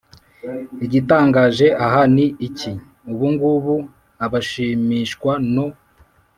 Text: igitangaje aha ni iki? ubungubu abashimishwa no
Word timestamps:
igitangaje 0.85 1.67
aha 1.85 2.01
ni 2.15 2.25
iki? 2.47 2.71
ubungubu 3.11 3.75
abashimishwa 4.25 5.33
no 5.53 5.65